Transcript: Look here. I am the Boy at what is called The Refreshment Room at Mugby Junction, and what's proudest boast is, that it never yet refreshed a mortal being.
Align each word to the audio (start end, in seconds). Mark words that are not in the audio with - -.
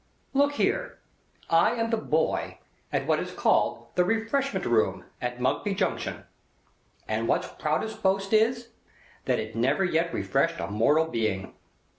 Look 0.33 0.53
here. 0.53 0.97
I 1.47 1.75
am 1.75 1.91
the 1.91 1.95
Boy 1.97 2.57
at 2.91 3.05
what 3.05 3.19
is 3.19 3.31
called 3.31 3.85
The 3.93 4.03
Refreshment 4.03 4.65
Room 4.65 5.05
at 5.21 5.39
Mugby 5.39 5.75
Junction, 5.75 6.23
and 7.07 7.27
what's 7.27 7.49
proudest 7.49 8.01
boast 8.01 8.33
is, 8.33 8.69
that 9.25 9.37
it 9.37 9.55
never 9.55 9.85
yet 9.85 10.11
refreshed 10.11 10.59
a 10.59 10.65
mortal 10.65 11.05
being. 11.05 11.53